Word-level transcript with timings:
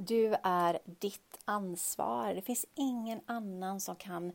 Du 0.00 0.34
är 0.42 0.78
ditt 0.84 1.38
ansvar. 1.44 2.34
Det 2.34 2.42
finns 2.42 2.66
ingen 2.74 3.20
annan 3.26 3.80
som 3.80 3.96
kan 3.96 4.32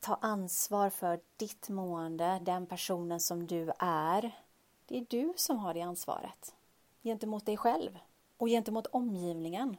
ta 0.00 0.14
ansvar 0.14 0.90
för 0.90 1.20
ditt 1.36 1.68
mående, 1.68 2.40
den 2.42 2.66
personen 2.66 3.20
som 3.20 3.46
du 3.46 3.72
är. 3.78 4.30
Det 4.86 4.98
är 4.98 5.06
du 5.08 5.32
som 5.36 5.58
har 5.58 5.74
det 5.74 5.80
ansvaret 5.80 6.54
gentemot 7.02 7.46
dig 7.46 7.56
själv 7.56 7.98
och 8.36 8.48
gentemot 8.48 8.86
omgivningen. 8.86 9.76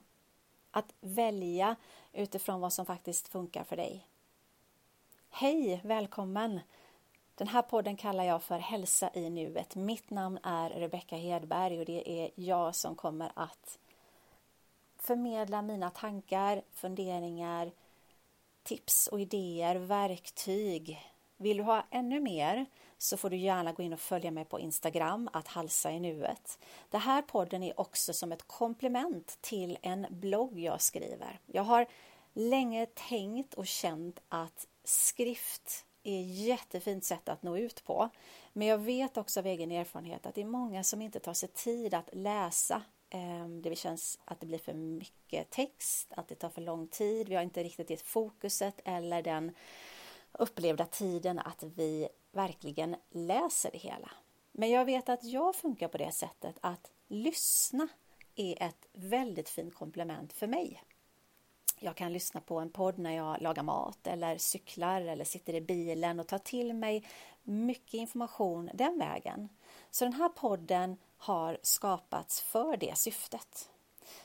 Att 0.72 0.94
välja 1.00 1.76
utifrån 2.14 2.62
vad 2.62 2.74
som 2.74 2.86
faktiskt 2.86 3.28
funkar 3.28 3.64
för 3.64 3.76
dig. 3.76 4.08
Hej, 5.30 5.82
välkommen! 5.84 6.60
Den 7.36 7.48
här 7.48 7.62
podden 7.62 7.98
kallar 7.98 8.24
jag 8.24 8.44
för 8.44 8.60
Hälsa 8.60 9.10
i 9.14 9.30
nuet. 9.30 9.76
Mitt 9.76 10.10
namn 10.10 10.40
är 10.44 10.70
Rebecka 10.70 11.16
Hedberg 11.16 11.80
och 11.80 11.86
det 11.86 12.22
är 12.22 12.32
jag 12.36 12.76
som 12.76 12.96
kommer 12.96 13.32
att 13.36 13.78
förmedla 15.02 15.62
mina 15.62 15.90
tankar, 15.90 16.62
funderingar, 16.72 17.72
tips 18.64 19.08
och 19.08 19.20
idéer, 19.22 19.76
verktyg. 19.76 21.00
Vill 21.38 21.58
du 21.58 21.64
ha 21.64 21.86
ännu 21.92 22.20
mer 22.20 22.66
så 22.98 23.18
får 23.18 23.30
du 23.30 23.38
gärna 23.38 23.72
gå 23.72 23.84
in 23.84 23.94
och 23.94 24.00
följa 24.00 24.32
mig 24.32 24.46
på 24.46 24.60
Instagram, 24.60 25.30
att 25.34 25.48
halsa 25.48 25.92
i 25.92 26.00
nuet. 26.00 26.60
Den 26.90 27.02
här 27.02 27.22
podden 27.22 27.64
är 27.64 27.80
också 27.80 28.14
som 28.14 28.32
ett 28.32 28.48
komplement 28.48 29.38
till 29.42 29.78
en 29.82 30.08
blogg 30.10 30.60
jag 30.60 30.82
skriver. 30.82 31.40
Jag 31.46 31.64
har 31.64 31.88
länge 32.34 32.86
tänkt 32.86 33.54
och 33.54 33.68
känt 33.68 34.20
att 34.30 34.68
skrift 34.84 35.86
är 36.04 36.22
ett 36.22 36.38
jättefint 36.38 37.04
sätt 37.04 37.30
att 37.30 37.44
nå 37.44 37.58
ut 37.58 37.84
på. 37.84 38.10
Men 38.54 38.68
jag 38.68 38.78
vet 38.78 39.18
också 39.18 39.40
av 39.40 39.46
egen 39.46 39.72
erfarenhet 39.72 40.26
att 40.26 40.36
det 40.36 40.42
är 40.42 40.46
många 40.46 40.84
som 40.84 41.02
inte 41.02 41.20
tar 41.20 41.34
sig 41.34 41.50
tid 41.50 41.94
att 41.94 42.10
läsa. 42.14 42.82
Ehm, 43.14 43.62
det 43.62 43.76
känns 43.76 44.20
att 44.26 44.40
det 44.40 44.46
blir 44.46 44.60
för 44.60 44.74
mycket 44.74 45.50
text, 45.50 46.14
att 46.16 46.28
det 46.28 46.36
tar 46.36 46.50
för 46.50 46.62
lång 46.62 46.88
tid. 46.88 47.30
Vi 47.30 47.36
har 47.36 47.44
inte 47.44 47.64
riktigt 47.64 47.88
det 47.88 48.02
fokuset 48.02 48.80
eller 48.86 49.22
den 49.22 49.52
upplevda 50.32 50.86
tiden 50.86 51.40
att 51.40 51.64
vi 51.64 52.08
verkligen 52.32 52.96
läser 53.10 53.72
det 53.72 53.78
hela. 53.78 54.12
Men 54.52 54.70
jag 54.70 54.86
vet 54.86 55.10
att 55.10 55.24
jag 55.24 55.56
funkar 55.56 55.88
på 55.88 55.98
det 55.98 56.12
sättet 56.12 56.56
att 56.62 56.92
lyssna 57.08 57.88
är 58.36 58.64
ett 58.64 58.88
väldigt 58.94 59.50
fint 59.50 59.76
komplement 59.76 60.34
för 60.34 60.48
mig. 60.48 60.84
Jag 61.80 61.96
kan 61.96 62.14
lyssna 62.14 62.42
på 62.42 62.60
en 62.60 62.72
podd 62.72 62.98
när 62.98 63.16
jag 63.16 63.42
lagar 63.42 63.64
mat 63.64 64.08
eller 64.08 64.38
cyklar 64.38 65.02
eller 65.02 65.26
sitter 65.26 65.54
i 65.54 65.62
bilen 65.62 66.20
och 66.20 66.28
tar 66.28 66.38
till 66.38 66.74
mig 66.74 67.08
mycket 67.44 67.94
information 67.94 68.70
den 68.74 69.00
vägen. 69.00 69.50
Så 69.92 70.06
den 70.06 70.14
här 70.14 70.30
podden 70.30 70.98
har 71.18 71.58
skapats 71.62 72.42
för 72.42 72.78
det 72.78 72.98
syftet. 72.98 73.70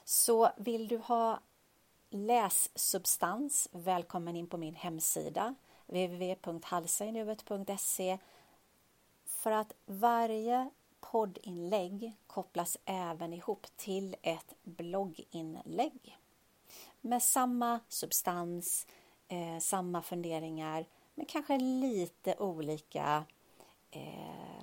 Så 0.05 0.51
vill 0.57 0.89
du 0.89 0.99
ha 0.99 1.41
lässubstans, 2.11 3.69
välkommen 3.73 4.37
in 4.37 4.47
på 4.47 4.57
min 4.57 4.75
hemsida 4.75 5.55
www.halsainuet.se 5.87 8.19
för 9.25 9.53
att 9.53 9.73
varje 9.87 10.71
poddinlägg 11.01 12.13
kopplas 12.27 12.79
även 12.85 13.33
ihop 13.33 13.67
till 13.77 14.17
ett 14.23 14.55
blogginlägg 14.63 16.19
med 17.01 17.23
samma 17.23 17.81
substans, 17.89 18.87
eh, 19.29 19.59
samma 19.61 20.03
funderingar 20.03 20.87
men 21.15 21.27
kanske 21.27 21.59
lite 21.59 22.35
olika 22.39 23.25
eh, 23.91 24.56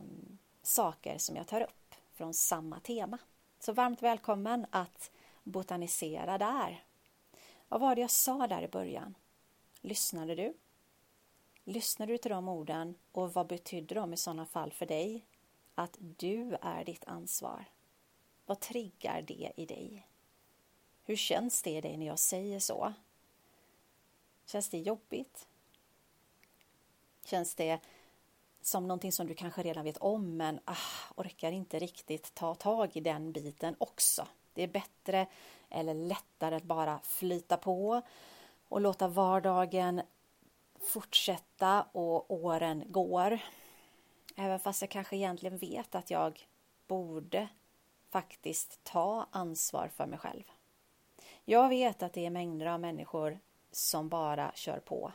saker 0.64 1.18
som 1.18 1.36
jag 1.36 1.48
tar 1.48 1.62
upp 1.62 1.96
från 2.14 2.34
samma 2.34 2.80
tema. 2.80 3.18
Så 3.60 3.74
varmt 3.74 4.02
välkommen 4.02 4.66
att 4.70 5.12
botanisera 5.44 6.38
där. 6.38 6.84
Vad 7.68 7.82
var 7.82 7.96
det 7.96 8.02
jag 8.02 8.12
sa 8.12 8.48
där 8.48 8.62
i 8.62 8.68
början? 8.68 9.16
Lyssnade 9.82 10.36
du? 10.36 10.54
Lyssnade 11.64 12.12
du 12.12 12.18
till 12.18 12.32
de 12.32 12.50
orden 12.50 12.96
och 13.12 13.34
vad 13.34 13.48
betydde 13.48 13.96
de 13.96 14.14
i 14.14 14.18
sådana 14.18 14.46
fall 14.46 14.72
för 14.72 14.86
dig? 14.86 15.26
Att 15.76 15.98
du 16.00 16.58
är 16.62 16.86
ditt 16.86 17.06
ansvar. 17.06 17.66
Vad 18.46 18.60
triggar 18.60 19.22
det 19.22 19.52
i 19.56 19.66
dig? 19.66 20.08
Hur 21.04 21.16
känns 21.16 21.62
det 21.62 21.70
i 21.70 21.82
dig 21.82 21.98
när 21.98 22.06
jag 22.06 22.20
säger 22.20 22.60
så? 22.60 22.94
Känns 24.46 24.70
det 24.70 24.78
jobbigt? 24.78 25.48
Känns 27.26 27.56
det 27.56 27.80
som 28.66 28.88
någonting 28.88 29.12
som 29.12 29.28
du 29.28 29.34
kanske 29.34 29.64
redan 29.64 29.84
vet 29.84 29.98
om 29.98 30.38
men 30.38 30.60
ah, 30.66 30.76
orkar 31.16 31.52
inte 31.52 31.80
riktigt 31.80 32.34
ta 32.34 32.56
tag 32.56 32.98
i 32.98 33.00
den 33.00 33.32
biten 33.32 33.76
också? 33.78 34.28
Det 34.54 34.64
är 34.64 34.68
bättre 34.68 35.28
eller 35.70 35.94
lättare 35.94 36.56
att 36.56 36.64
bara 36.64 37.00
flyta 37.04 37.58
på 37.58 38.02
och 38.70 38.82
låta 38.82 39.08
vardagen 39.08 40.02
fortsätta 40.80 41.86
och 41.92 42.32
åren 42.32 42.84
går. 42.88 43.40
Även 44.36 44.60
fast 44.60 44.82
jag 44.82 44.90
kanske 44.90 45.16
egentligen 45.16 45.58
vet 45.58 45.96
att 45.96 46.12
jag 46.12 46.48
borde 46.88 47.48
faktiskt 48.10 48.84
ta 48.84 49.28
ansvar 49.32 49.88
för 49.88 50.06
mig 50.06 50.20
själv. 50.20 50.44
Jag 51.46 51.70
vet 51.70 52.04
att 52.04 52.14
det 52.14 52.26
är 52.26 52.30
mängder 52.30 52.66
av 52.66 52.80
människor 52.80 53.40
som 53.72 54.10
bara 54.10 54.52
kör 54.56 54.80
på. 54.80 55.12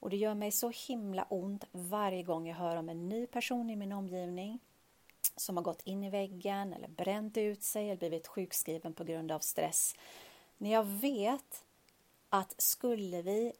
Och 0.00 0.10
det 0.10 0.16
gör 0.16 0.34
mig 0.34 0.52
så 0.52 0.72
himla 0.88 1.22
ont 1.22 1.64
varje 1.72 2.22
gång 2.22 2.48
jag 2.48 2.56
hör 2.56 2.76
om 2.76 2.88
en 2.88 3.08
ny 3.08 3.26
person 3.26 3.70
i 3.70 3.76
min 3.76 3.92
omgivning 3.92 4.58
som 5.36 5.56
har 5.56 5.64
gått 5.64 5.82
in 5.82 6.04
i 6.04 6.10
väggen 6.10 6.72
eller 6.72 6.88
bränt 6.88 7.36
ut 7.36 7.62
sig 7.62 7.84
eller 7.84 7.96
blivit 7.96 8.26
sjukskriven 8.26 8.92
på 8.92 9.04
grund 9.04 9.32
av 9.32 9.38
stress. 9.38 9.94
När 10.58 10.72
jag 10.72 10.84
vet 10.84 11.64
att 12.28 12.54
skulle 12.60 13.22
vi 13.22 13.52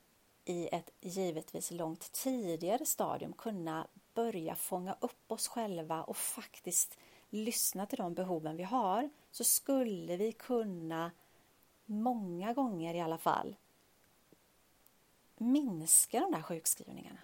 i 0.44 0.68
ett 0.72 0.90
givetvis 1.00 1.70
långt 1.70 2.12
tidigare 2.12 2.86
stadium 2.86 3.32
kunna 3.32 3.86
börja 4.14 4.54
fånga 4.54 4.96
upp 5.00 5.32
oss 5.32 5.48
själva 5.48 6.02
och 6.02 6.16
faktiskt 6.16 6.98
lyssna 7.30 7.86
till 7.86 7.98
de 7.98 8.14
behoven 8.14 8.56
vi 8.56 8.62
har 8.62 9.10
så 9.30 9.44
skulle 9.44 10.16
vi 10.16 10.32
kunna 10.32 11.10
många 11.84 12.52
gånger 12.52 12.94
i 12.94 13.00
alla 13.00 13.18
fall 13.18 13.56
minska 15.40 16.20
de 16.20 16.32
där 16.32 16.42
sjukskrivningarna. 16.42 17.18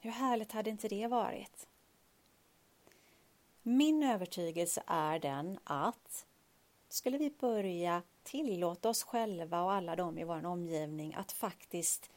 Hur 0.00 0.10
härligt 0.10 0.52
hade 0.52 0.70
inte 0.70 0.88
det 0.88 1.06
varit? 1.06 1.66
Min 3.62 4.02
övertygelse 4.02 4.82
är 4.86 5.18
den 5.18 5.58
att 5.64 6.26
skulle 6.88 7.18
vi 7.18 7.30
börja 7.30 8.02
tillåta 8.22 8.88
oss 8.88 9.02
själva 9.02 9.62
och 9.62 9.72
alla 9.72 9.96
de 9.96 10.18
i 10.18 10.24
vår 10.24 10.46
omgivning 10.46 11.14
att 11.14 11.32
faktiskt 11.32 12.10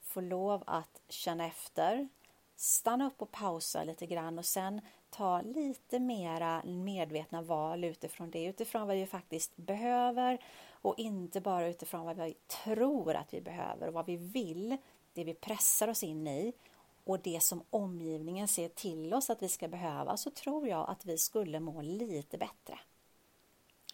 få 0.00 0.20
lov 0.20 0.62
att 0.66 1.00
känna 1.08 1.46
efter, 1.46 2.08
stanna 2.56 3.06
upp 3.06 3.22
och 3.22 3.30
pausa 3.30 3.84
lite 3.84 4.06
grann 4.06 4.38
och 4.38 4.46
sen 4.46 4.80
ta 5.10 5.42
lite 5.42 5.98
mera 5.98 6.62
medvetna 6.64 7.42
val 7.42 7.84
utifrån 7.84 8.30
det, 8.30 8.44
utifrån 8.44 8.86
vad 8.86 8.96
vi 8.96 9.06
faktiskt 9.06 9.56
behöver 9.56 10.44
och 10.70 10.98
inte 10.98 11.40
bara 11.40 11.66
utifrån 11.66 12.04
vad 12.04 12.16
vi 12.16 12.34
tror 12.64 13.14
att 13.14 13.34
vi 13.34 13.40
behöver 13.40 13.88
och 13.88 13.94
vad 13.94 14.06
vi 14.06 14.16
vill, 14.16 14.76
det 15.12 15.24
vi 15.24 15.34
pressar 15.34 15.88
oss 15.88 16.02
in 16.02 16.26
i 16.26 16.52
och 17.04 17.20
det 17.20 17.42
som 17.42 17.64
omgivningen 17.70 18.48
ser 18.48 18.68
till 18.68 19.14
oss 19.14 19.30
att 19.30 19.42
vi 19.42 19.48
ska 19.48 19.68
behöva 19.68 20.16
så 20.16 20.30
tror 20.30 20.68
jag 20.68 20.90
att 20.90 21.06
vi 21.06 21.18
skulle 21.18 21.60
må 21.60 21.82
lite 21.82 22.38
bättre. 22.38 22.78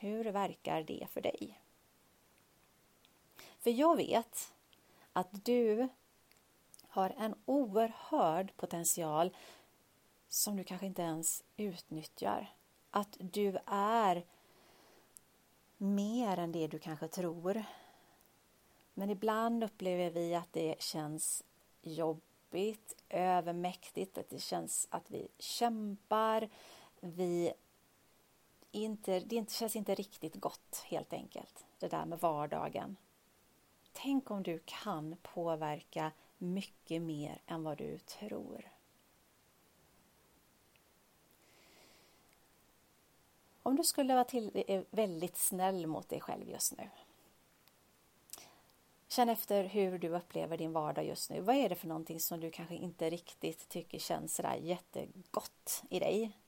Hur 0.00 0.24
verkar 0.24 0.82
det 0.82 1.06
för 1.10 1.20
dig? 1.20 1.60
För 3.58 3.70
jag 3.70 3.96
vet 3.96 4.52
att 5.12 5.44
du 5.44 5.88
har 6.88 7.14
en 7.18 7.34
oerhörd 7.44 8.56
potential 8.56 9.30
som 10.28 10.56
du 10.56 10.64
kanske 10.64 10.86
inte 10.86 11.02
ens 11.02 11.44
utnyttjar. 11.56 12.54
Att 12.90 13.16
du 13.18 13.58
är 13.66 14.24
mer 15.76 16.38
än 16.38 16.52
det 16.52 16.66
du 16.66 16.78
kanske 16.78 17.08
tror. 17.08 17.64
Men 18.94 19.10
ibland 19.10 19.64
upplever 19.64 20.10
vi 20.10 20.34
att 20.34 20.52
det 20.52 20.82
känns 20.82 21.44
jobbigt, 21.82 23.02
övermäktigt, 23.08 24.18
att 24.18 24.30
det 24.30 24.42
känns 24.42 24.88
att 24.90 25.10
vi 25.10 25.28
kämpar. 25.38 26.48
Vi 27.00 27.52
inte, 28.70 29.20
det 29.20 29.50
känns 29.50 29.76
inte 29.76 29.94
riktigt 29.94 30.34
gott 30.34 30.82
helt 30.86 31.12
enkelt, 31.12 31.66
det 31.78 31.88
där 31.88 32.04
med 32.04 32.18
vardagen. 32.18 32.96
Tänk 33.92 34.30
om 34.30 34.42
du 34.42 34.60
kan 34.64 35.16
påverka 35.22 36.12
mycket 36.38 37.02
mer 37.02 37.42
än 37.46 37.62
vad 37.62 37.78
du 37.78 37.98
tror. 37.98 38.70
Om 43.66 43.76
du 43.76 43.84
skulle 43.84 44.14
vara 44.14 44.24
till, 44.24 44.64
eh, 44.68 44.82
väldigt 44.90 45.36
snäll 45.36 45.86
mot 45.86 46.08
dig 46.08 46.20
själv 46.20 46.48
just 46.48 46.76
nu. 46.78 46.88
Känn 49.08 49.28
efter 49.28 49.64
hur 49.64 49.98
du 49.98 50.08
upplever 50.08 50.58
din 50.58 50.72
vardag 50.72 51.06
just 51.06 51.30
nu. 51.30 51.40
Vad 51.40 51.56
är 51.56 51.68
det 51.68 51.74
för 51.74 51.88
någonting 51.88 52.20
som 52.20 52.40
du 52.40 52.50
kanske 52.50 52.74
inte 52.74 53.10
riktigt 53.10 53.68
tycker 53.68 53.98
känns 53.98 54.34
sådär 54.34 54.54
jättegott 54.54 55.82
i 55.90 55.98
dig? 55.98 56.38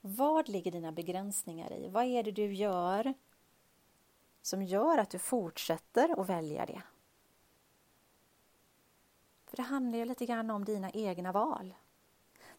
Vad 0.00 0.48
ligger 0.48 0.70
dina 0.70 0.92
begränsningar 0.92 1.72
i? 1.72 1.88
Vad 1.88 2.04
är 2.04 2.22
det 2.22 2.32
du 2.32 2.54
gör 2.54 3.14
som 4.42 4.62
gör 4.62 4.98
att 4.98 5.10
du 5.10 5.18
fortsätter 5.18 6.20
att 6.20 6.28
välja 6.28 6.66
det? 6.66 6.82
För 9.46 9.56
det 9.56 9.62
handlar 9.62 9.98
ju 9.98 10.04
lite 10.04 10.26
grann 10.26 10.50
om 10.50 10.64
dina 10.64 10.90
egna 10.90 11.32
val. 11.32 11.74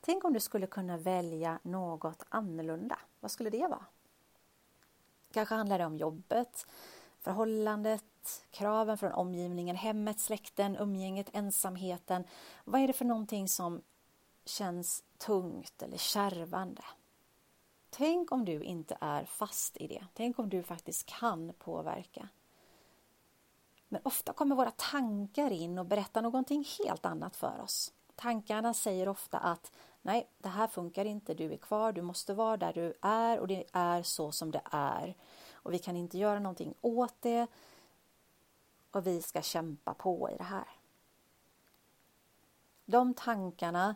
Tänk 0.06 0.24
om 0.24 0.34
du 0.34 0.40
skulle 0.40 0.68
kunna 0.68 0.98
välja 0.98 1.60
något 1.64 2.24
annorlunda. 2.30 3.00
Vad 3.20 3.32
skulle 3.32 3.50
det 3.50 3.68
vara? 3.68 3.86
Kanske 5.32 5.56
handlar 5.56 5.80
det 5.80 5.86
om 5.86 5.98
jobbet, 5.98 6.68
förhållandet, 7.20 8.46
kraven 8.52 8.98
från 8.98 9.12
omgivningen, 9.12 9.76
hemmet, 9.76 10.20
släkten, 10.20 10.78
umgänget, 10.78 11.30
ensamheten. 11.34 12.24
Vad 12.64 12.82
är 12.82 12.88
det 12.88 12.94
för 12.94 13.06
någonting 13.06 13.48
som 13.48 13.82
känns 14.46 15.04
tungt 15.18 15.82
eller 15.82 15.98
kärvande? 15.98 16.84
Tänk 17.90 18.32
om 18.32 18.46
du 18.46 18.64
inte 18.64 18.98
är 19.02 19.26
fast 19.26 19.78
i 19.78 19.88
det. 19.88 20.06
Tänk 20.14 20.40
om 20.40 20.50
du 20.50 20.64
faktiskt 20.64 21.06
kan 21.06 21.54
påverka. 21.54 22.30
Men 23.90 24.02
ofta 24.04 24.34
kommer 24.34 24.56
våra 24.56 24.72
tankar 24.72 25.52
in 25.52 25.78
och 25.78 25.86
berättar 25.86 26.22
någonting 26.22 26.66
helt 26.80 27.06
annat 27.06 27.36
för 27.36 27.60
oss. 27.60 27.94
Tankarna 28.16 28.74
säger 28.74 29.10
ofta 29.10 29.38
att 29.38 29.72
nej, 30.04 30.30
det 30.38 30.50
här 30.50 30.68
funkar 30.68 31.06
inte, 31.06 31.34
du 31.34 31.54
är 31.54 31.58
kvar, 31.58 31.92
du 31.92 32.02
måste 32.02 32.34
vara 32.34 32.58
där 32.58 32.74
du 32.74 32.94
är 33.02 33.40
och 33.40 33.48
det 33.48 33.64
är 33.72 34.04
så 34.04 34.32
som 34.32 34.52
det 34.52 34.62
är. 34.72 35.16
Och 35.54 35.74
vi 35.74 35.80
kan 35.80 35.96
inte 35.98 36.18
göra 36.18 36.40
någonting 36.40 36.74
åt 36.82 37.16
det 37.20 37.48
och 38.92 39.08
vi 39.08 39.22
ska 39.22 39.42
kämpa 39.42 39.94
på 39.94 40.30
i 40.32 40.38
det 40.38 40.44
här. 40.44 40.68
De 42.86 43.14
tankarna 43.14 43.96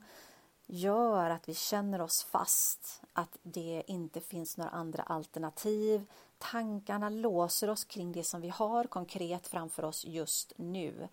gör 0.66 1.30
att 1.30 1.50
vi 1.50 1.54
känner 1.54 2.02
oss 2.02 2.24
fast, 2.24 3.02
att 3.14 3.38
det 3.42 3.84
inte 3.88 4.22
finns 4.22 4.58
några 4.58 4.72
andra 4.72 5.04
alternativ. 5.04 6.06
Tankarna 6.38 7.10
låser 7.10 7.70
oss 7.70 7.84
kring 7.84 8.12
det 8.12 8.24
som 8.24 8.42
vi 8.42 8.50
har 8.50 8.84
konkret 8.84 9.48
framför 9.48 9.86
oss 9.86 10.06
just 10.06 10.54
nu. 10.58 11.08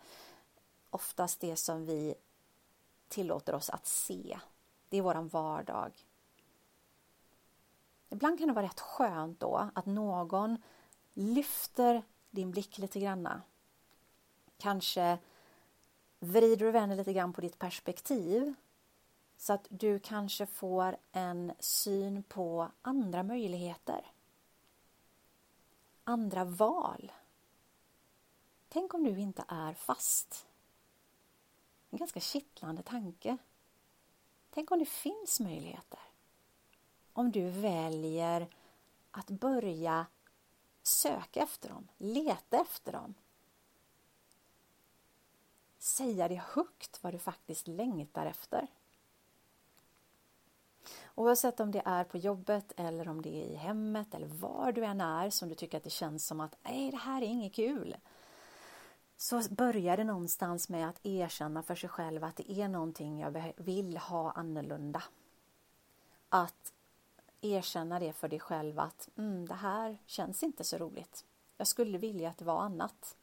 Oftast 0.91 1.41
det 1.41 1.56
som 1.56 1.87
vi 1.87 2.14
tillåter 3.08 3.55
oss 3.55 3.70
att 3.70 3.87
se. 3.87 4.38
Det 4.94 4.99
är 4.99 5.02
våran 5.02 5.29
vardag. 5.29 6.06
Ibland 8.11 8.38
kan 8.38 8.49
det 8.49 8.55
vara 8.55 8.67
rätt 8.67 8.81
skönt 8.81 9.41
då 9.41 9.70
att 9.75 9.87
någon 9.87 10.62
lyfter 11.14 12.02
din 12.31 12.50
blick 12.50 12.79
lite 12.79 13.00
granna. 13.00 13.43
Kanske 14.58 15.19
vrider 16.19 16.67
och 16.67 16.75
vänder 16.75 16.96
lite 16.96 17.12
grann 17.12 17.32
på 17.32 17.41
ditt 17.41 17.58
perspektiv 17.58 18.55
så 19.37 19.52
att 19.52 19.67
du 19.70 19.99
kanske 19.99 20.46
får 20.46 20.96
en 21.12 21.52
syn 21.58 22.23
på 22.23 22.70
andra 22.82 23.23
möjligheter. 23.23 24.12
Andra 26.05 26.44
val. 26.44 27.12
Tänk 28.69 28.94
om 28.94 29.05
du 29.05 29.20
inte 29.20 29.44
är 29.49 29.75
fast. 29.75 30.46
En 31.91 31.99
ganska 31.99 32.20
kittlande 32.20 32.82
tanke. 32.82 33.38
Tänk 34.55 34.71
om 34.71 34.79
det 34.79 34.85
finns 34.85 35.41
möjligheter. 35.41 36.01
Om 37.12 37.33
du 37.33 37.51
väljer 37.51 38.49
att 39.11 39.31
börja 39.31 40.06
söka 40.83 41.41
efter 41.41 41.69
dem, 41.69 41.89
leta 41.99 42.61
efter 42.61 42.93
dem. 42.93 43.15
Säga 45.79 46.29
det 46.29 46.43
högt 46.45 47.03
vad 47.03 47.15
du 47.15 47.19
faktiskt 47.19 47.69
längtar 47.69 48.27
efter. 48.27 48.67
Oavsett 51.15 51.61
om 51.61 51.71
det 51.71 51.83
är 51.85 52.05
på 52.05 52.19
jobbet 52.19 52.73
eller 52.77 53.09
om 53.09 53.23
det 53.23 53.43
är 53.43 53.47
i 53.47 53.55
hemmet 53.55 54.15
eller 54.15 54.27
var 54.27 54.73
du 54.73 54.85
än 54.85 55.01
är 55.01 55.31
som 55.31 55.49
du 55.49 55.55
tycker 55.55 55.77
att 55.79 55.85
det 55.85 55.91
känns 55.91 56.27
som 56.27 56.41
att 56.41 56.56
nej, 56.62 56.91
det 56.91 56.97
här 56.97 57.23
är 57.23 57.27
inget 57.27 57.55
kul. 57.55 57.97
Så 59.17 59.43
börjar 59.51 59.97
det 59.97 60.05
någonstans 60.05 60.69
med 60.69 60.89
att 60.89 61.07
erkänna 61.07 61.63
för 61.63 61.75
sig 61.75 61.89
själv 61.89 62.25
att 62.25 62.37
det 62.37 62.51
är 62.51 62.69
någonting 62.69 63.21
jag 63.21 63.53
vill 63.57 63.97
ha 63.97 64.33
annorlunda. 64.33 65.03
Att 66.29 66.73
erkänna 67.41 67.99
det 67.99 68.13
för 68.13 68.29
dig 68.29 68.41
själv 68.41 68.79
att 68.79 69.09
mm, 69.17 69.47
det 69.47 69.55
här 69.55 69.99
känns 70.07 70.43
inte 70.43 70.65
så 70.65 70.79
roligt. 70.79 71.25
Jag 71.57 71.67
skulle 71.67 71.99
vilja 71.99 72.31
att 72.31 72.39
det 72.39 72.45
var 72.45 72.61
annat. 72.61 73.17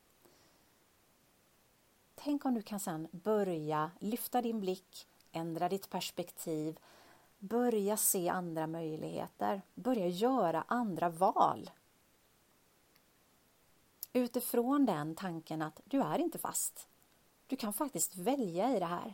Tänk 2.15 2.45
om 2.45 2.53
du 2.53 2.61
kan 2.61 2.79
sedan 2.79 3.07
börja 3.11 3.91
lyfta 3.99 4.41
din 4.41 4.59
blick, 4.59 5.07
ändra 5.31 5.69
ditt 5.69 5.89
perspektiv 5.89 6.79
Börja 7.43 7.97
se 7.97 8.29
andra 8.29 8.67
möjligheter. 8.67 9.61
Börja 9.75 10.07
göra 10.07 10.63
andra 10.67 11.09
val. 11.09 11.69
Utifrån 14.13 14.85
den 14.85 15.15
tanken 15.15 15.61
att 15.61 15.81
du 15.85 16.01
är 16.01 16.19
inte 16.19 16.37
fast. 16.37 16.87
Du 17.47 17.55
kan 17.55 17.73
faktiskt 17.73 18.15
välja 18.15 18.75
i 18.75 18.79
det 18.79 18.85
här. 18.85 19.13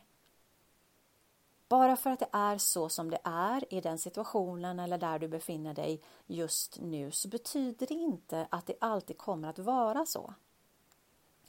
Bara 1.68 1.96
för 1.96 2.10
att 2.10 2.20
det 2.20 2.30
är 2.32 2.58
så 2.58 2.90
som 2.90 3.10
det 3.10 3.20
är 3.24 3.74
i 3.74 3.82
den 3.82 4.00
situationen 4.00 4.80
eller 4.80 4.98
där 4.98 5.20
du 5.20 5.28
befinner 5.28 5.74
dig 5.74 6.02
just 6.28 6.80
nu 6.82 7.12
så 7.12 7.28
betyder 7.28 7.88
det 7.88 7.94
inte 7.94 8.48
att 8.52 8.66
det 8.66 8.76
alltid 8.82 9.18
kommer 9.18 9.48
att 9.48 9.60
vara 9.60 10.06
så. 10.06 10.34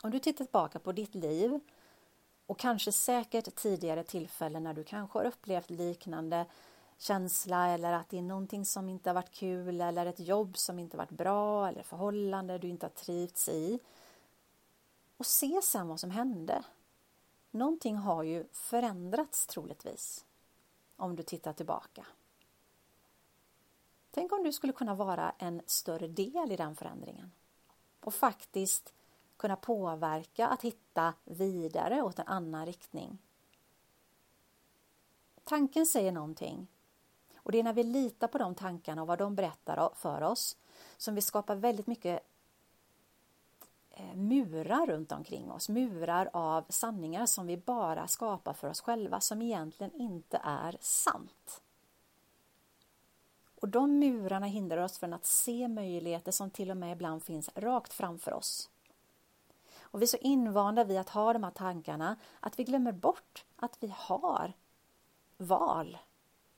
Om 0.02 0.10
du 0.10 0.18
tittar 0.18 0.44
tillbaka 0.44 0.78
på 0.78 0.92
ditt 0.92 1.14
liv 1.14 1.60
och 2.46 2.58
kanske 2.58 2.92
säkert 2.92 3.54
tidigare 3.54 4.04
tillfällen 4.04 4.62
när 4.62 4.74
du 4.74 4.84
kanske 4.84 5.18
har 5.18 5.24
upplevt 5.24 5.70
liknande 5.70 6.46
känsla 6.98 7.68
eller 7.68 7.92
att 7.92 8.08
det 8.08 8.18
är 8.18 8.22
någonting 8.22 8.64
som 8.64 8.88
inte 8.88 9.10
har 9.10 9.14
varit 9.14 9.34
kul 9.34 9.80
eller 9.80 10.06
ett 10.06 10.20
jobb 10.20 10.56
som 10.56 10.78
inte 10.78 10.96
varit 10.96 11.10
bra 11.10 11.68
eller 11.68 11.82
förhållande 11.82 12.58
du 12.58 12.68
inte 12.68 12.86
har 12.86 12.90
trivts 12.90 13.48
i. 13.48 13.80
Och 15.16 15.26
se 15.26 15.60
sen 15.62 15.88
vad 15.88 16.00
som 16.00 16.10
hände. 16.10 16.64
Någonting 17.50 17.96
har 17.96 18.22
ju 18.22 18.46
förändrats 18.52 19.46
troligtvis 19.46 20.24
om 20.96 21.16
du 21.16 21.22
tittar 21.22 21.52
tillbaka. 21.52 22.06
Tänk 24.10 24.32
om 24.32 24.44
du 24.44 24.52
skulle 24.52 24.72
kunna 24.72 24.94
vara 24.94 25.34
en 25.38 25.62
större 25.66 26.08
del 26.08 26.52
i 26.52 26.56
den 26.56 26.76
förändringen 26.76 27.32
och 28.00 28.14
faktiskt 28.14 28.92
kunna 29.36 29.56
påverka 29.56 30.48
att 30.48 30.62
hitta 30.62 31.14
vidare 31.24 32.02
åt 32.02 32.18
en 32.18 32.26
annan 32.26 32.66
riktning. 32.66 33.18
Tanken 35.44 35.86
säger 35.86 36.12
någonting 36.12 36.66
och 37.48 37.52
det 37.52 37.58
är 37.58 37.62
när 37.62 37.72
vi 37.72 37.82
litar 37.82 38.28
på 38.28 38.38
de 38.38 38.54
tankarna 38.54 39.02
och 39.02 39.08
vad 39.08 39.18
de 39.18 39.34
berättar 39.34 39.90
för 39.94 40.22
oss 40.22 40.56
som 40.96 41.14
vi 41.14 41.20
skapar 41.20 41.56
väldigt 41.56 41.86
mycket 41.86 42.22
eh, 43.90 44.14
murar 44.14 44.86
runt 44.86 45.12
omkring 45.12 45.50
oss, 45.50 45.68
murar 45.68 46.30
av 46.32 46.64
sanningar 46.68 47.26
som 47.26 47.46
vi 47.46 47.56
bara 47.56 48.08
skapar 48.08 48.52
för 48.52 48.68
oss 48.68 48.80
själva 48.80 49.20
som 49.20 49.42
egentligen 49.42 49.92
inte 49.94 50.40
är 50.44 50.76
sant. 50.80 51.62
Och 53.60 53.68
de 53.68 53.98
murarna 53.98 54.46
hindrar 54.46 54.82
oss 54.82 54.98
från 54.98 55.12
att 55.12 55.26
se 55.26 55.68
möjligheter 55.68 56.32
som 56.32 56.50
till 56.50 56.70
och 56.70 56.76
med 56.76 56.92
ibland 56.92 57.22
finns 57.22 57.50
rakt 57.54 57.92
framför 57.92 58.32
oss. 58.32 58.70
Och 59.80 60.00
vi 60.00 60.04
är 60.04 60.08
så 60.08 60.16
invanda 60.16 60.84
vid 60.84 60.98
att 60.98 61.08
ha 61.08 61.32
de 61.32 61.44
här 61.44 61.50
tankarna 61.50 62.16
att 62.40 62.58
vi 62.58 62.64
glömmer 62.64 62.92
bort 62.92 63.44
att 63.56 63.76
vi 63.80 63.94
har 63.96 64.52
val. 65.36 65.98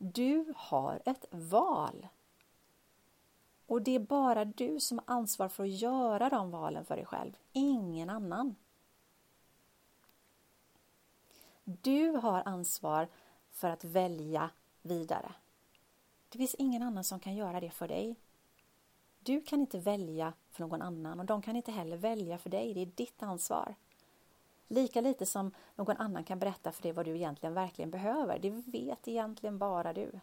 Du 0.02 0.54
har 0.56 1.02
ett 1.04 1.24
val. 1.30 2.08
Och 3.66 3.82
det 3.82 3.94
är 3.94 3.98
bara 3.98 4.44
du 4.44 4.80
som 4.80 4.98
har 4.98 5.14
ansvar 5.14 5.48
för 5.48 5.64
att 5.64 5.70
göra 5.70 6.28
de 6.28 6.50
valen 6.50 6.84
för 6.84 6.96
dig 6.96 7.06
själv, 7.06 7.32
ingen 7.52 8.10
annan. 8.10 8.56
Du 11.64 12.10
har 12.10 12.42
ansvar 12.46 13.08
för 13.50 13.70
att 13.70 13.84
välja 13.84 14.50
vidare. 14.82 15.34
Det 16.28 16.38
finns 16.38 16.54
ingen 16.54 16.82
annan 16.82 17.04
som 17.04 17.20
kan 17.20 17.34
göra 17.34 17.60
det 17.60 17.70
för 17.70 17.88
dig. 17.88 18.16
Du 19.20 19.40
kan 19.40 19.60
inte 19.60 19.78
välja 19.78 20.32
för 20.50 20.60
någon 20.60 20.82
annan 20.82 21.20
och 21.20 21.26
de 21.26 21.42
kan 21.42 21.56
inte 21.56 21.72
heller 21.72 21.96
välja 21.96 22.38
för 22.38 22.50
dig. 22.50 22.74
Det 22.74 22.80
är 22.80 22.86
ditt 22.86 23.22
ansvar. 23.22 23.74
Lika 24.72 25.00
lite 25.00 25.26
som 25.26 25.54
någon 25.76 25.96
annan 25.96 26.24
kan 26.24 26.38
berätta 26.38 26.72
för 26.72 26.82
dig 26.82 26.92
vad 26.92 27.04
du 27.04 27.16
egentligen 27.16 27.54
verkligen 27.54 27.90
behöver. 27.90 28.38
Det 28.38 28.50
vet 28.50 29.08
egentligen 29.08 29.58
bara 29.58 29.92
du. 29.92 30.20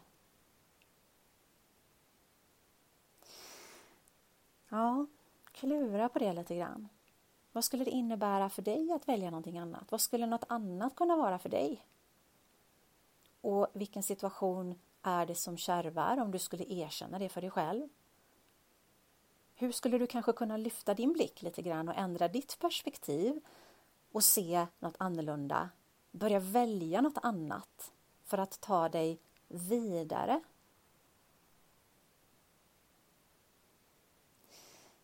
Ja, 4.68 5.06
klura 5.52 6.08
på 6.08 6.18
det 6.18 6.32
lite 6.32 6.56
grann. 6.56 6.88
Vad 7.52 7.64
skulle 7.64 7.84
det 7.84 7.90
innebära 7.90 8.48
för 8.48 8.62
dig 8.62 8.92
att 8.92 9.08
välja 9.08 9.30
någonting 9.30 9.58
annat? 9.58 9.90
Vad 9.90 10.00
skulle 10.00 10.26
något 10.26 10.44
annat 10.48 10.96
kunna 10.96 11.16
vara 11.16 11.38
för 11.38 11.48
dig? 11.48 11.84
Och 13.40 13.66
vilken 13.72 14.02
situation 14.02 14.74
är 15.02 15.26
det 15.26 15.34
som 15.34 15.56
kärvar 15.56 16.20
om 16.20 16.30
du 16.30 16.38
skulle 16.38 16.64
erkänna 16.72 17.18
det 17.18 17.28
för 17.28 17.40
dig 17.40 17.50
själv? 17.50 17.88
Hur 19.54 19.72
skulle 19.72 19.98
du 19.98 20.06
kanske 20.06 20.32
kunna 20.32 20.56
lyfta 20.56 20.94
din 20.94 21.12
blick 21.12 21.42
lite 21.42 21.62
grann 21.62 21.88
och 21.88 21.96
ändra 21.96 22.28
ditt 22.28 22.58
perspektiv 22.58 23.40
och 24.12 24.24
se 24.24 24.66
något 24.78 24.96
annorlunda. 24.98 25.70
Börja 26.10 26.40
välja 26.40 27.00
något 27.00 27.18
annat 27.22 27.92
för 28.24 28.38
att 28.38 28.60
ta 28.60 28.88
dig 28.88 29.20
vidare. 29.48 30.40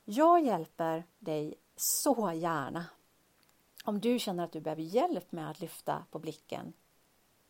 Jag 0.04 0.44
hjälper 0.44 1.04
dig 1.18 1.54
så 1.76 2.32
gärna. 2.32 2.86
Om 3.84 4.00
du 4.00 4.18
känner 4.18 4.44
att 4.44 4.52
du 4.52 4.60
behöver 4.60 4.82
hjälp 4.82 5.32
med 5.32 5.50
att 5.50 5.60
lyfta 5.60 6.04
på 6.10 6.18
blicken, 6.18 6.72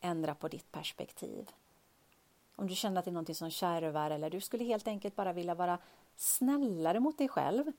ändra 0.01 0.35
på 0.35 0.49
ditt 0.49 0.73
perspektiv. 0.73 1.51
Om 2.57 2.67
du 2.67 2.75
känner 2.75 2.99
att 2.99 3.05
det 3.05 3.11
är 3.11 3.13
någonting 3.13 3.35
som 3.35 3.51
kärvar 3.51 4.11
eller 4.11 4.31
du 4.31 4.41
skulle 4.41 4.65
helt 4.65 4.89
enkelt 4.89 5.17
bara 5.17 5.33
vilja 5.33 5.55
vara 5.55 5.79
snällare 6.17 7.01
mot 7.01 7.19
dig 7.19 7.29
själv. 7.29 7.73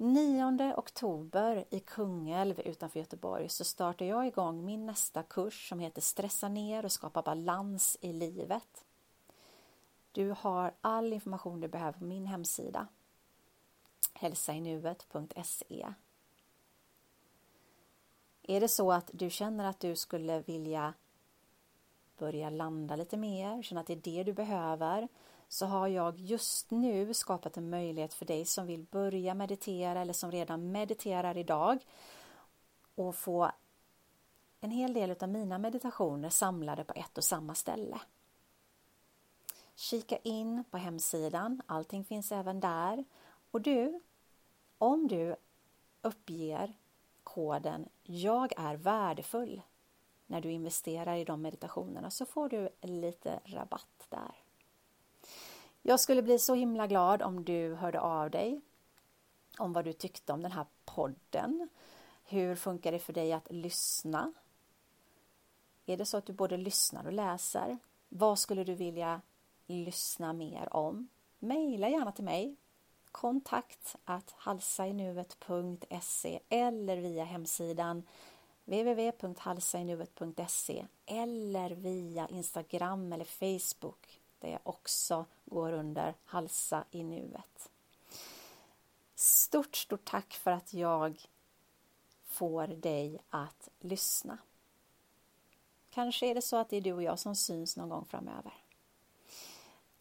9 0.00 0.74
oktober 0.76 1.64
i 1.70 1.80
Kungälv 1.80 2.60
utanför 2.60 3.00
Göteborg 3.00 3.48
så 3.48 3.64
startar 3.64 4.06
jag 4.06 4.26
igång 4.26 4.64
min 4.64 4.86
nästa 4.86 5.22
kurs 5.22 5.68
som 5.68 5.80
heter 5.80 6.00
Stressa 6.00 6.48
ner 6.48 6.84
och 6.84 6.92
skapa 6.92 7.22
balans 7.22 7.98
i 8.00 8.12
livet. 8.12 8.84
Du 10.12 10.34
har 10.38 10.74
all 10.80 11.12
information 11.12 11.60
du 11.60 11.68
behöver 11.68 11.98
på 11.98 12.04
min 12.04 12.26
hemsida 12.26 12.88
hälsainuet.se 14.14 15.86
Är 18.42 18.60
det 18.60 18.68
så 18.68 18.92
att 18.92 19.10
du 19.12 19.30
känner 19.30 19.64
att 19.64 19.80
du 19.80 19.96
skulle 19.96 20.40
vilja 20.40 20.94
börja 22.18 22.50
landa 22.50 22.96
lite 22.96 23.16
mer, 23.16 23.62
känna 23.62 23.80
att 23.80 23.86
det 23.86 23.92
är 23.92 24.16
det 24.16 24.24
du 24.24 24.32
behöver, 24.32 25.08
så 25.48 25.66
har 25.66 25.88
jag 25.88 26.18
just 26.18 26.70
nu 26.70 27.14
skapat 27.14 27.56
en 27.56 27.70
möjlighet 27.70 28.14
för 28.14 28.26
dig 28.26 28.44
som 28.44 28.66
vill 28.66 28.82
börja 28.82 29.34
meditera 29.34 30.00
eller 30.00 30.12
som 30.12 30.30
redan 30.30 30.72
mediterar 30.72 31.36
idag 31.36 31.78
och 32.94 33.14
få 33.14 33.50
en 34.60 34.70
hel 34.70 34.94
del 34.94 35.16
av 35.20 35.28
mina 35.28 35.58
meditationer 35.58 36.30
samlade 36.30 36.84
på 36.84 36.92
ett 36.96 37.18
och 37.18 37.24
samma 37.24 37.54
ställe. 37.54 38.00
Kika 39.74 40.16
in 40.16 40.64
på 40.70 40.76
hemsidan, 40.76 41.62
allting 41.66 42.04
finns 42.04 42.32
även 42.32 42.60
där. 42.60 43.04
Och 43.50 43.60
du, 43.60 44.00
om 44.78 45.08
du 45.08 45.36
uppger 46.02 46.74
koden 47.22 47.88
Jag 48.02 48.52
är 48.56 48.76
värdefull 48.76 49.62
när 50.26 50.40
du 50.40 50.50
investerar 50.50 51.16
i 51.16 51.24
de 51.24 51.42
meditationerna 51.42 52.10
så 52.10 52.26
får 52.26 52.48
du 52.48 52.68
lite 52.80 53.40
rabatt 53.44 54.06
där. 54.08 54.47
Jag 55.82 56.00
skulle 56.00 56.22
bli 56.22 56.38
så 56.38 56.54
himla 56.54 56.86
glad 56.86 57.22
om 57.22 57.44
du 57.44 57.74
hörde 57.74 58.00
av 58.00 58.30
dig 58.30 58.60
om 59.58 59.72
vad 59.72 59.84
du 59.84 59.92
tyckte 59.92 60.32
om 60.32 60.42
den 60.42 60.52
här 60.52 60.66
podden. 60.84 61.68
Hur 62.24 62.54
funkar 62.54 62.92
det 62.92 62.98
för 62.98 63.12
dig 63.12 63.32
att 63.32 63.52
lyssna? 63.52 64.32
Är 65.86 65.96
det 65.96 66.06
så 66.06 66.16
att 66.16 66.26
du 66.26 66.32
både 66.32 66.56
lyssnar 66.56 67.06
och 67.06 67.12
läser? 67.12 67.78
Vad 68.08 68.38
skulle 68.38 68.64
du 68.64 68.74
vilja 68.74 69.20
lyssna 69.66 70.32
mer 70.32 70.76
om? 70.76 71.08
Maila 71.38 71.88
gärna 71.88 72.12
till 72.12 72.24
mig 72.24 72.56
kontakt 73.12 73.96
att 74.04 74.34
halsainuet.se 74.36 76.40
eller 76.48 76.96
via 76.96 77.24
hemsidan 77.24 78.02
www.halsainuet.se 78.64 80.86
eller 81.06 81.70
via 81.70 82.28
Instagram 82.28 83.12
eller 83.12 83.24
Facebook 83.24 84.20
där 84.40 84.48
jag 84.48 84.60
också 84.62 85.24
går 85.44 85.72
under 85.72 86.14
Halsa 86.24 86.84
i 86.90 87.02
nuet. 87.02 87.70
Stort, 89.14 89.76
stort 89.76 90.04
tack 90.04 90.34
för 90.34 90.50
att 90.50 90.74
jag 90.74 91.28
får 92.24 92.66
dig 92.66 93.18
att 93.30 93.68
lyssna. 93.80 94.38
Kanske 95.90 96.26
är 96.26 96.34
det 96.34 96.42
så 96.42 96.56
att 96.56 96.68
det 96.68 96.76
är 96.76 96.80
du 96.80 96.92
och 96.92 97.02
jag 97.02 97.18
som 97.18 97.36
syns 97.36 97.76
någon 97.76 97.88
gång 97.88 98.04
framöver. 98.04 98.52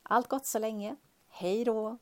Allt 0.03 0.27
gott 0.27 0.46
så 0.46 0.60
länge. 0.60 0.96
Hej 1.27 1.65
då! 1.65 1.98